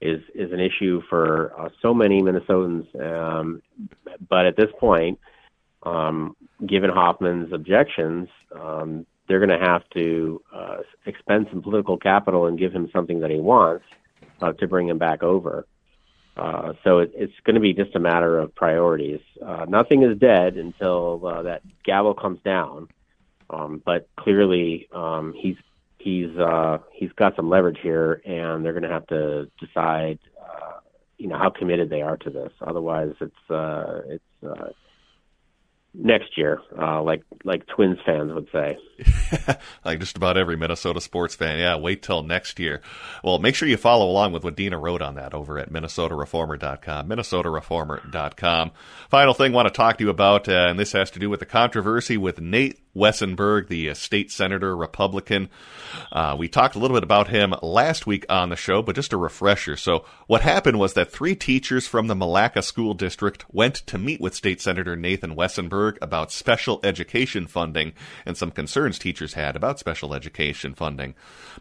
is 0.00 0.20
is 0.34 0.50
an 0.52 0.60
issue 0.60 1.02
for 1.08 1.52
uh, 1.58 1.68
so 1.82 1.94
many 1.94 2.22
Minnesotans. 2.22 2.86
Um, 3.00 3.62
but 4.28 4.46
at 4.46 4.56
this 4.56 4.70
point, 4.78 5.20
um, 5.82 6.36
given 6.66 6.90
Hoffman's 6.90 7.52
objections, 7.52 8.28
um, 8.58 9.06
they're 9.28 9.44
going 9.44 9.60
to 9.60 9.64
have 9.64 9.88
to 9.90 10.42
uh, 10.52 10.78
expend 11.06 11.46
some 11.50 11.62
political 11.62 11.96
capital 11.96 12.46
and 12.46 12.58
give 12.58 12.72
him 12.72 12.88
something 12.92 13.20
that 13.20 13.30
he 13.30 13.38
wants 13.38 13.84
uh, 14.40 14.52
to 14.54 14.66
bring 14.66 14.88
him 14.88 14.98
back 14.98 15.22
over. 15.22 15.66
Uh, 16.36 16.72
so 16.84 16.98
it, 16.98 17.12
it's 17.14 17.32
going 17.44 17.54
to 17.54 17.60
be 17.60 17.74
just 17.74 17.94
a 17.94 18.00
matter 18.00 18.38
of 18.38 18.54
priorities. 18.54 19.20
Uh, 19.44 19.66
nothing 19.68 20.02
is 20.02 20.18
dead 20.18 20.56
until 20.56 21.26
uh, 21.26 21.42
that 21.42 21.62
gavel 21.84 22.14
comes 22.14 22.40
down. 22.42 22.88
Um, 23.50 23.82
but 23.84 24.08
clearly, 24.16 24.88
um, 24.92 25.34
he's 25.36 25.56
he's 25.98 26.30
uh, 26.38 26.78
he's 26.92 27.12
got 27.12 27.34
some 27.36 27.48
leverage 27.48 27.78
here, 27.82 28.22
and 28.24 28.64
they're 28.64 28.72
going 28.72 28.84
to 28.84 28.88
have 28.88 29.06
to 29.08 29.50
decide, 29.58 30.18
uh, 30.40 30.78
you 31.18 31.26
know, 31.28 31.36
how 31.36 31.50
committed 31.50 31.90
they 31.90 32.00
are 32.00 32.16
to 32.18 32.30
this. 32.30 32.52
Otherwise, 32.60 33.12
it's 33.20 33.50
uh, 33.50 34.02
it's 34.06 34.24
uh, 34.48 34.68
next 35.94 36.36
year, 36.36 36.60
uh, 36.78 37.02
like 37.02 37.22
like 37.44 37.66
Twins 37.66 37.98
fans 38.04 38.32
would 38.32 38.48
say. 38.52 38.78
like 39.84 39.98
just 39.98 40.16
about 40.16 40.36
every 40.36 40.56
Minnesota 40.56 41.00
sports 41.00 41.34
fan. 41.34 41.58
Yeah, 41.58 41.76
wait 41.76 42.02
till 42.02 42.22
next 42.22 42.58
year. 42.58 42.80
Well, 43.24 43.38
make 43.38 43.54
sure 43.54 43.68
you 43.68 43.76
follow 43.76 44.08
along 44.08 44.32
with 44.32 44.44
what 44.44 44.56
Deena 44.56 44.78
wrote 44.78 45.02
on 45.02 45.14
that 45.16 45.34
over 45.34 45.58
at 45.58 45.72
minnesotareformer.com, 45.72 47.08
minnesotareformer.com. 47.08 48.70
Final 49.08 49.34
thing 49.34 49.52
I 49.52 49.54
want 49.54 49.68
to 49.68 49.74
talk 49.74 49.98
to 49.98 50.04
you 50.04 50.10
about, 50.10 50.48
uh, 50.48 50.68
and 50.68 50.78
this 50.78 50.92
has 50.92 51.10
to 51.12 51.18
do 51.18 51.30
with 51.30 51.40
the 51.40 51.46
controversy 51.46 52.16
with 52.16 52.40
Nate 52.40 52.80
Wesenberg, 52.94 53.68
the 53.68 53.90
uh, 53.90 53.94
state 53.94 54.30
senator, 54.30 54.76
Republican. 54.76 55.48
Uh, 56.10 56.36
we 56.38 56.48
talked 56.48 56.74
a 56.74 56.78
little 56.78 56.96
bit 56.96 57.04
about 57.04 57.28
him 57.28 57.54
last 57.62 58.06
week 58.06 58.26
on 58.28 58.48
the 58.48 58.56
show, 58.56 58.82
but 58.82 58.96
just 58.96 59.12
a 59.12 59.16
refresher. 59.16 59.76
So, 59.76 60.04
what 60.26 60.42
happened 60.42 60.78
was 60.78 60.94
that 60.94 61.12
three 61.12 61.34
teachers 61.34 61.86
from 61.86 62.06
the 62.06 62.14
Milaca 62.14 62.62
School 62.62 62.94
District 62.94 63.44
went 63.52 63.74
to 63.86 63.98
meet 63.98 64.20
with 64.20 64.34
State 64.34 64.60
Senator 64.60 64.96
Nathan 64.96 65.36
Wesenberg 65.36 65.98
about 66.02 66.32
special 66.32 66.80
education 66.82 67.46
funding 67.46 67.92
and 68.26 68.36
some 68.36 68.50
concerns 68.50 68.98
teachers 68.98 69.34
had 69.34 69.56
about 69.56 69.78
special 69.78 70.14
education 70.14 70.74
funding. 70.74 71.14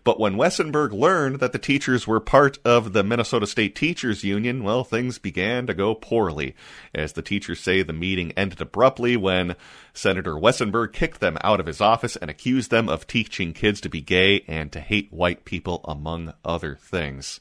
But 0.03 0.19
when 0.19 0.35
Wesenberg 0.35 0.93
learned 0.93 1.39
that 1.39 1.51
the 1.51 1.59
teachers 1.59 2.07
were 2.07 2.19
part 2.19 2.57
of 2.65 2.93
the 2.93 3.03
Minnesota 3.03 3.47
State 3.47 3.75
Teachers 3.75 4.23
Union, 4.23 4.63
well, 4.63 4.83
things 4.83 5.17
began 5.17 5.67
to 5.67 5.73
go 5.73 5.93
poorly. 5.95 6.55
As 6.93 7.13
the 7.13 7.21
teachers 7.21 7.59
say, 7.59 7.81
the 7.81 7.93
meeting 7.93 8.31
ended 8.37 8.61
abruptly 8.61 9.17
when 9.17 9.55
Senator 9.93 10.33
Wesenberg 10.33 10.93
kicked 10.93 11.18
them 11.19 11.37
out 11.41 11.59
of 11.59 11.65
his 11.65 11.81
office 11.81 12.15
and 12.15 12.29
accused 12.29 12.71
them 12.71 12.89
of 12.89 13.07
teaching 13.07 13.53
kids 13.53 13.81
to 13.81 13.89
be 13.89 14.01
gay 14.01 14.43
and 14.47 14.71
to 14.71 14.79
hate 14.79 15.11
white 15.11 15.45
people, 15.45 15.81
among 15.85 16.33
other 16.43 16.75
things. 16.75 17.39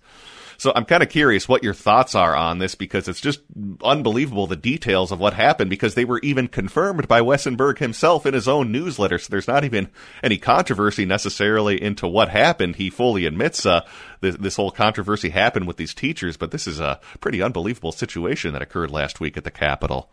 So 0.60 0.72
I'm 0.74 0.86
kind 0.86 1.04
of 1.04 1.08
curious 1.08 1.48
what 1.48 1.62
your 1.62 1.72
thoughts 1.72 2.16
are 2.16 2.34
on 2.34 2.58
this 2.58 2.74
because 2.74 3.06
it's 3.06 3.20
just 3.20 3.40
unbelievable 3.80 4.48
the 4.48 4.56
details 4.56 5.12
of 5.12 5.20
what 5.20 5.34
happened 5.34 5.70
because 5.70 5.94
they 5.94 6.04
were 6.04 6.18
even 6.24 6.48
confirmed 6.48 7.06
by 7.06 7.20
Wesenberg 7.20 7.78
himself 7.78 8.26
in 8.26 8.34
his 8.34 8.48
own 8.48 8.72
newsletter. 8.72 9.18
So 9.18 9.28
there's 9.30 9.46
not 9.46 9.62
even 9.62 9.88
any 10.20 10.36
controversy 10.36 11.04
necessarily 11.04 11.80
into 11.80 12.08
what 12.08 12.30
happened. 12.30 12.74
He 12.74 12.90
fully 12.90 13.24
admits 13.24 13.64
uh, 13.64 13.82
this, 14.20 14.36
this 14.36 14.56
whole 14.56 14.72
controversy 14.72 15.28
happened 15.28 15.68
with 15.68 15.76
these 15.76 15.94
teachers, 15.94 16.36
but 16.36 16.50
this 16.50 16.66
is 16.66 16.80
a 16.80 16.98
pretty 17.20 17.40
unbelievable 17.40 17.92
situation 17.92 18.52
that 18.52 18.62
occurred 18.62 18.90
last 18.90 19.20
week 19.20 19.36
at 19.36 19.44
the 19.44 19.52
Capitol. 19.52 20.10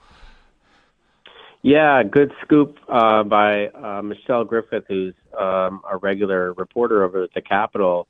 Yeah, 1.66 2.04
good 2.04 2.32
scoop 2.44 2.78
uh, 2.88 3.24
by 3.24 3.70
uh, 3.70 4.04
Michelle 4.04 4.44
Griffith, 4.44 4.84
who's 4.88 5.16
um, 5.36 5.82
a 5.92 5.98
regular 5.98 6.54
reporter 6.54 7.04
over 7.04 7.24
at 7.24 7.34
the 7.34 7.42
Capitol. 7.42 8.08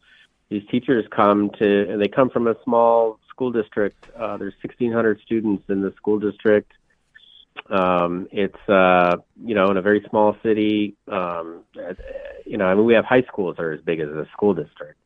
These 0.49 0.63
teachers 0.69 1.05
come 1.09 1.51
to, 1.59 1.89
and 1.89 2.01
they 2.01 2.09
come 2.09 2.29
from 2.29 2.47
a 2.47 2.55
small 2.65 3.17
school 3.29 3.53
district. 3.53 4.09
Uh, 4.13 4.35
there's 4.35 4.55
1,600 4.61 5.21
students 5.21 5.63
in 5.69 5.81
the 5.81 5.93
school 5.95 6.19
district. 6.19 6.73
Um, 7.69 8.27
it's 8.33 8.59
uh, 8.67 9.15
you 9.41 9.55
know 9.55 9.71
in 9.71 9.77
a 9.77 9.81
very 9.81 10.05
small 10.09 10.35
city. 10.43 10.97
Um, 11.07 11.63
you 12.45 12.57
know, 12.57 12.65
I 12.65 12.75
mean, 12.75 12.83
we 12.83 12.95
have 12.95 13.05
high 13.05 13.23
schools 13.23 13.55
that 13.55 13.63
are 13.63 13.71
as 13.71 13.79
big 13.79 14.01
as 14.01 14.09
a 14.09 14.27
school 14.33 14.53
district, 14.53 14.99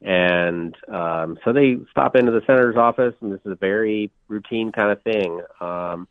and 0.00 0.76
um, 0.86 1.40
so 1.44 1.52
they 1.52 1.76
stop 1.90 2.14
into 2.14 2.30
the 2.30 2.42
senator's 2.46 2.76
office, 2.76 3.16
and 3.20 3.32
this 3.32 3.40
is 3.44 3.50
a 3.50 3.56
very 3.56 4.12
routine 4.28 4.70
kind 4.70 4.92
of 4.92 5.02
thing. 5.02 5.40
Um, 5.60 6.06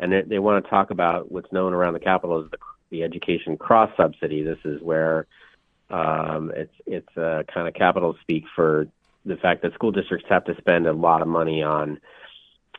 and 0.00 0.12
they, 0.12 0.22
they 0.22 0.38
want 0.38 0.64
to 0.64 0.70
talk 0.70 0.90
about 0.90 1.30
what's 1.30 1.52
known 1.52 1.72
around 1.72 1.92
the 1.92 2.00
Capitol 2.00 2.42
as 2.42 2.50
the, 2.50 2.58
the 2.90 3.02
education 3.04 3.56
cross 3.56 3.90
subsidy. 3.96 4.42
This 4.42 4.58
is 4.64 4.82
where 4.82 5.26
um, 5.90 6.50
it's 6.56 6.74
it's 6.86 7.16
uh, 7.16 7.42
kind 7.52 7.68
of 7.68 7.74
capital 7.74 8.16
speak 8.20 8.44
for 8.56 8.88
the 9.24 9.36
fact 9.36 9.62
that 9.62 9.74
school 9.74 9.92
districts 9.92 10.26
have 10.28 10.44
to 10.44 10.56
spend 10.56 10.86
a 10.86 10.92
lot 10.92 11.20
of 11.20 11.28
money 11.28 11.62
on 11.62 12.00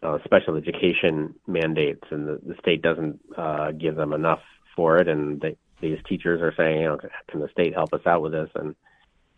uh, 0.02 0.18
special 0.26 0.56
education 0.56 1.36
mandates, 1.46 2.04
and 2.10 2.28
the, 2.28 2.40
the 2.46 2.56
state 2.60 2.82
doesn't 2.82 3.20
uh, 3.38 3.72
give 3.72 3.96
them 3.96 4.14
enough 4.14 4.42
for 4.76 4.98
it. 4.98 5.08
And 5.08 5.40
they, 5.40 5.56
these 5.80 6.00
teachers 6.08 6.42
are 6.42 6.54
saying, 6.58 6.82
you 6.82 6.88
know, 6.88 6.98
can 7.28 7.40
the 7.40 7.50
state 7.50 7.74
help 7.74 7.94
us 7.94 8.02
out 8.06 8.22
with 8.22 8.32
this? 8.32 8.50
And 8.56 8.76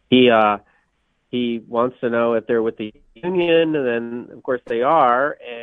he 0.09 0.29
uh, 0.29 0.59
he 1.29 1.63
wants 1.67 1.97
to 2.01 2.09
know 2.09 2.33
if 2.33 2.45
they're 2.47 2.61
with 2.61 2.77
the 2.77 2.93
union, 3.15 3.75
and 3.75 3.87
then 3.87 4.29
of 4.31 4.43
course 4.43 4.61
they 4.67 4.83
are, 4.83 5.37
and 5.45 5.62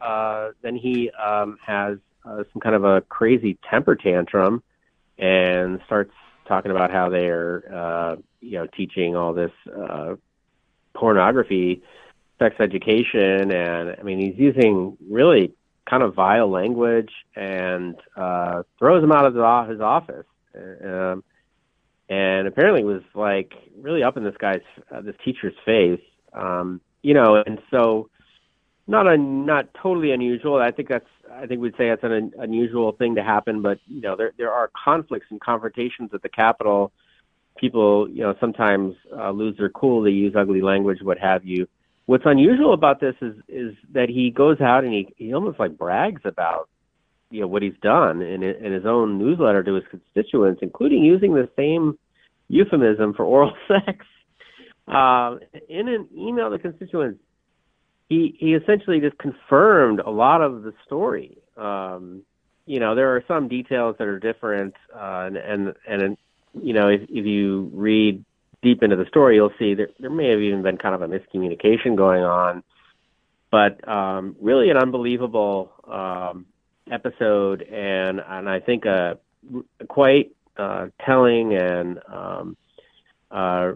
uh, 0.00 0.50
then 0.62 0.76
he 0.76 1.10
um, 1.10 1.58
has 1.64 1.98
uh, 2.24 2.44
some 2.52 2.60
kind 2.60 2.74
of 2.74 2.84
a 2.84 3.00
crazy 3.02 3.58
temper 3.68 3.96
tantrum 3.96 4.62
and 5.18 5.80
starts 5.86 6.12
talking 6.46 6.70
about 6.70 6.90
how 6.90 7.08
they're 7.08 7.64
uh, 7.72 8.16
you 8.40 8.58
know 8.58 8.66
teaching 8.66 9.16
all 9.16 9.32
this 9.32 9.52
uh, 9.74 10.14
pornography, 10.94 11.82
sex 12.38 12.56
education, 12.60 13.52
and 13.52 13.96
I 13.98 14.02
mean 14.02 14.18
he's 14.18 14.38
using 14.38 14.96
really 15.08 15.54
kind 15.88 16.02
of 16.02 16.14
vile 16.14 16.50
language 16.50 17.10
and 17.34 17.96
uh, 18.16 18.62
throws 18.78 19.02
him 19.02 19.12
out 19.12 19.26
of 19.26 19.34
the, 19.34 19.66
his 19.68 19.80
office. 19.80 20.26
Um, 20.54 21.24
and 22.08 22.46
apparently 22.46 22.84
was 22.84 23.02
like 23.14 23.54
really 23.80 24.02
up 24.02 24.16
in 24.16 24.24
this 24.24 24.34
guy's 24.38 24.60
uh, 24.94 25.00
this 25.00 25.14
teacher's 25.24 25.54
face 25.64 26.00
um 26.34 26.80
you 27.02 27.14
know 27.14 27.42
and 27.46 27.58
so 27.70 28.10
not 28.86 29.06
a 29.06 29.16
not 29.16 29.72
totally 29.74 30.12
unusual. 30.12 30.56
I 30.56 30.70
think 30.70 30.88
that's 30.88 31.06
i 31.32 31.46
think 31.46 31.60
we'd 31.60 31.76
say 31.76 31.88
that's 31.88 32.04
an 32.04 32.12
un, 32.12 32.32
unusual 32.38 32.92
thing 32.92 33.14
to 33.14 33.22
happen 33.22 33.62
but 33.62 33.78
you 33.86 34.02
know 34.02 34.16
there 34.16 34.32
there 34.36 34.52
are 34.52 34.70
conflicts 34.84 35.26
and 35.30 35.40
confrontations 35.40 36.10
at 36.12 36.22
the 36.22 36.28
capitol. 36.28 36.92
People 37.56 38.08
you 38.08 38.22
know 38.22 38.34
sometimes 38.40 38.96
uh, 39.16 39.30
lose 39.30 39.56
their 39.56 39.70
cool 39.70 40.02
they 40.02 40.10
use 40.10 40.34
ugly 40.36 40.62
language 40.62 40.98
what 41.02 41.18
have 41.18 41.44
you. 41.44 41.68
What's 42.06 42.24
unusual 42.26 42.72
about 42.72 43.00
this 43.00 43.14
is 43.20 43.34
is 43.48 43.74
that 43.92 44.08
he 44.08 44.30
goes 44.30 44.60
out 44.60 44.84
and 44.84 44.92
he 44.92 45.12
he 45.16 45.32
almost 45.32 45.58
like 45.58 45.78
brags 45.78 46.22
about 46.24 46.68
you 47.30 47.40
know 47.40 47.46
what 47.46 47.62
he's 47.62 47.78
done 47.82 48.20
in 48.22 48.42
in 48.42 48.72
his 48.72 48.84
own 48.84 49.18
newsletter 49.18 49.62
to 49.62 49.74
his 49.74 49.84
constituents, 49.90 50.60
including 50.62 51.04
using 51.04 51.34
the 51.34 51.48
same 51.56 51.98
euphemism 52.48 53.14
for 53.14 53.24
oral 53.24 53.54
sex. 53.68 54.04
Uh, 54.88 55.36
in 55.68 55.88
an 55.88 56.08
email 56.16 56.50
to 56.50 56.58
constituents, 56.58 57.20
he 58.12 58.36
he 58.38 58.54
essentially 58.54 59.00
just 59.00 59.16
confirmed 59.16 60.00
a 60.00 60.10
lot 60.10 60.42
of 60.42 60.62
the 60.62 60.74
story. 60.84 61.38
Um, 61.56 62.22
you 62.66 62.78
know, 62.78 62.94
there 62.94 63.16
are 63.16 63.24
some 63.26 63.48
details 63.48 63.96
that 63.98 64.06
are 64.06 64.18
different, 64.18 64.74
uh, 64.94 65.30
and 65.32 65.36
and 65.36 65.74
and 65.88 66.16
you 66.62 66.74
know, 66.74 66.88
if 66.88 67.00
if 67.08 67.24
you 67.24 67.70
read 67.72 68.22
deep 68.60 68.82
into 68.82 68.96
the 68.96 69.06
story, 69.06 69.36
you'll 69.36 69.54
see 69.58 69.74
that 69.74 69.94
there 69.98 70.10
may 70.10 70.28
have 70.28 70.40
even 70.40 70.62
been 70.62 70.76
kind 70.76 70.94
of 70.94 71.00
a 71.02 71.08
miscommunication 71.08 71.96
going 71.96 72.22
on. 72.22 72.62
But 73.50 73.86
um, 73.88 74.36
really, 74.40 74.68
an 74.68 74.76
unbelievable 74.76 75.72
um, 75.90 76.44
episode, 76.90 77.62
and 77.62 78.20
and 78.20 78.48
I 78.48 78.60
think 78.60 78.84
a 78.84 79.18
quite 79.88 80.32
uh, 80.58 80.88
telling 81.04 81.54
and 81.54 81.98
um, 82.12 82.56
uh, 83.30 83.72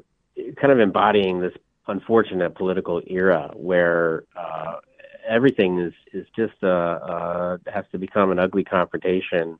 kind 0.60 0.72
of 0.72 0.78
embodying 0.78 1.40
this 1.40 1.54
unfortunate 1.88 2.54
political 2.54 3.00
era 3.06 3.50
where 3.54 4.24
uh, 4.36 4.76
everything 5.28 5.80
is 5.80 5.92
is 6.12 6.26
just 6.36 6.54
uh, 6.62 6.66
uh, 6.66 7.58
has 7.72 7.84
to 7.92 7.98
become 7.98 8.30
an 8.30 8.38
ugly 8.38 8.64
confrontation, 8.64 9.58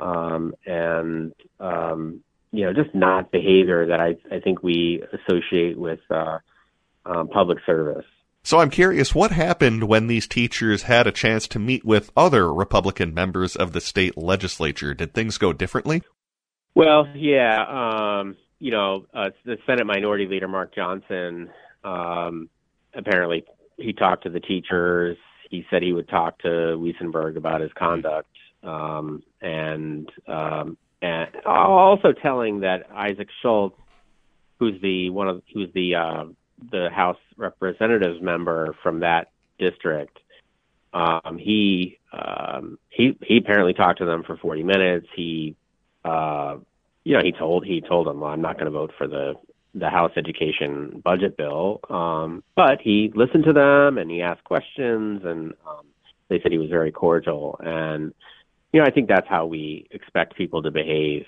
um, 0.00 0.54
and 0.66 1.32
um, 1.60 2.20
you 2.52 2.64
know 2.64 2.72
just 2.72 2.94
not 2.94 3.30
behavior 3.30 3.86
that 3.86 4.00
I 4.00 4.16
I 4.34 4.40
think 4.40 4.62
we 4.62 5.02
associate 5.12 5.78
with 5.78 6.00
uh, 6.10 6.38
um, 7.04 7.28
public 7.28 7.58
service. 7.66 8.06
So 8.46 8.58
I'm 8.58 8.68
curious 8.68 9.14
what 9.14 9.30
happened 9.30 9.84
when 9.84 10.06
these 10.06 10.26
teachers 10.26 10.82
had 10.82 11.06
a 11.06 11.12
chance 11.12 11.48
to 11.48 11.58
meet 11.58 11.82
with 11.82 12.12
other 12.14 12.52
Republican 12.52 13.14
members 13.14 13.56
of 13.56 13.72
the 13.72 13.80
state 13.80 14.18
legislature. 14.18 14.92
Did 14.92 15.14
things 15.14 15.38
go 15.38 15.54
differently? 15.54 16.02
Well, 16.74 17.06
yeah, 17.14 18.20
um, 18.20 18.36
you 18.64 18.70
know, 18.70 19.04
uh, 19.12 19.28
the 19.44 19.58
Senate 19.66 19.84
Minority 19.84 20.26
Leader 20.26 20.48
Mark 20.48 20.74
Johnson 20.74 21.50
um, 21.84 22.48
apparently 22.94 23.44
he 23.76 23.92
talked 23.92 24.22
to 24.22 24.30
the 24.30 24.40
teachers. 24.40 25.18
He 25.50 25.66
said 25.68 25.82
he 25.82 25.92
would 25.92 26.08
talk 26.08 26.38
to 26.38 26.48
Wesenberg 26.48 27.36
about 27.36 27.60
his 27.60 27.70
conduct, 27.74 28.30
um, 28.62 29.22
and 29.42 30.10
um, 30.26 30.78
and 31.02 31.28
also 31.44 32.12
telling 32.12 32.60
that 32.60 32.86
Isaac 32.90 33.28
Schultz, 33.42 33.76
who's 34.58 34.80
the 34.80 35.10
one 35.10 35.28
of 35.28 35.42
who's 35.52 35.70
the 35.74 35.96
uh, 35.96 36.24
the 36.70 36.88
House 36.88 37.18
Representatives 37.36 38.22
member 38.22 38.74
from 38.82 39.00
that 39.00 39.30
district. 39.58 40.18
Um, 40.94 41.36
he 41.38 41.98
um, 42.14 42.78
he 42.88 43.14
he 43.20 43.36
apparently 43.36 43.74
talked 43.74 43.98
to 43.98 44.06
them 44.06 44.22
for 44.22 44.38
40 44.38 44.62
minutes. 44.62 45.06
He 45.14 45.54
uh, 46.02 46.56
you 47.04 47.14
know 47.14 47.22
he 47.22 47.32
told 47.32 47.64
he 47.64 47.80
told 47.80 48.06
them 48.06 48.20
well, 48.20 48.30
I'm 48.30 48.40
not 48.40 48.54
going 48.54 48.66
to 48.66 48.70
vote 48.70 48.92
for 48.96 49.06
the 49.06 49.34
the 49.74 49.90
House 49.90 50.12
Education 50.16 51.02
budget 51.04 51.36
bill. 51.36 51.80
Um, 51.90 52.44
but 52.54 52.80
he 52.80 53.12
listened 53.14 53.44
to 53.44 53.52
them 53.52 53.98
and 53.98 54.10
he 54.10 54.22
asked 54.22 54.44
questions, 54.44 55.22
and 55.24 55.52
um, 55.66 55.86
they 56.28 56.40
said 56.40 56.52
he 56.52 56.58
was 56.58 56.70
very 56.70 56.92
cordial. 56.92 57.58
And 57.62 58.14
you 58.72 58.80
know, 58.80 58.86
I 58.86 58.90
think 58.90 59.08
that's 59.08 59.28
how 59.28 59.46
we 59.46 59.86
expect 59.90 60.36
people 60.36 60.62
to 60.62 60.70
behave. 60.70 61.26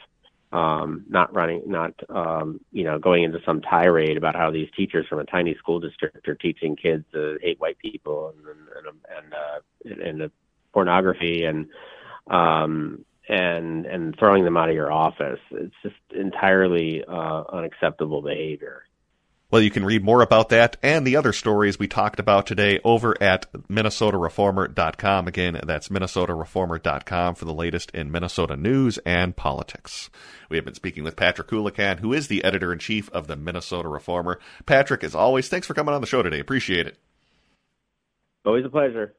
Um, 0.53 1.05
not 1.09 1.35
running, 1.35 1.63
not 1.67 1.93
um, 2.09 2.61
you 2.73 2.85
know, 2.85 2.99
going 2.99 3.25
into 3.25 3.41
some 3.45 3.61
tirade 3.61 4.17
about 4.17 4.37
how 4.37 4.51
these 4.51 4.69
teachers 4.77 5.07
from 5.09 5.19
a 5.19 5.25
tiny 5.25 5.55
school 5.57 5.81
district 5.81 6.27
are 6.29 6.37
teaching 6.37 6.77
kids 6.77 7.05
to 7.13 7.37
hate 7.43 7.61
white 7.61 7.79
people 7.79 8.33
and 8.33 8.47
and 8.77 8.97
and, 9.17 9.35
uh, 9.35 10.03
and, 10.05 10.23
and 10.23 10.31
pornography 10.73 11.45
and 11.45 11.67
um, 12.29 13.05
and 13.29 13.87
and 13.87 14.17
throwing 14.19 14.45
them 14.45 14.57
out 14.57 14.69
of 14.69 14.75
your 14.75 14.93
office. 14.93 15.41
It's 15.51 15.75
just 15.83 15.97
entirely 16.15 17.05
uh, 17.07 17.45
unacceptable 17.53 18.23
behavior. 18.23 18.85
Well, 19.49 19.63
you 19.63 19.71
can 19.71 19.85
read 19.85 20.03
more 20.03 20.23
about 20.23 20.49
that 20.49 20.77
and 20.83 21.07
the 21.07 21.15
other 21.15 21.33
stories 21.33 21.79
we 21.79 21.87
talked 21.87 22.19
about 22.19 22.49
today 22.49 22.81
over 22.83 23.17
at 23.23 23.51
minnesotareformer.com. 23.53 25.29
Again, 25.29 25.61
that's 25.65 25.89
minnesotareformer.com 25.89 27.35
for 27.37 27.45
the 27.45 27.55
latest 27.55 27.93
in 27.93 28.11
Minnesota 28.11 28.57
news 28.57 28.99
and 29.07 29.37
politics. 29.37 30.11
We 30.51 30.57
have 30.57 30.65
been 30.65 30.75
speaking 30.75 31.05
with 31.05 31.15
Patrick 31.15 31.47
Coolican, 31.47 32.01
who 32.01 32.13
is 32.13 32.27
the 32.27 32.43
editor 32.43 32.73
in 32.73 32.81
chief 32.81 33.09
of 33.11 33.29
the 33.29 33.37
Minnesota 33.37 33.89
Reformer. 33.89 34.41
Patrick, 34.67 35.05
as 35.05 35.15
always, 35.15 35.49
thanks 35.49 35.69
for 35.69 35.75
coming 35.75 35.95
on 35.95 36.01
the 36.01 36.09
show 36.09 36.23
today. 36.23 36.41
Appreciate 36.41 36.89
it. 36.89 36.99
Always 38.45 38.65
a 38.65 38.69
pleasure. 38.69 39.15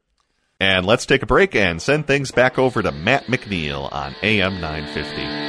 And 0.59 0.85
let's 0.85 1.05
take 1.05 1.21
a 1.21 1.27
break 1.27 1.55
and 1.55 1.81
send 1.81 2.07
things 2.07 2.31
back 2.31 2.57
over 2.57 2.81
to 2.81 2.91
Matt 2.91 3.25
McNeil 3.25 3.91
on 3.93 4.15
AM 4.23 4.59
950. 4.59 5.46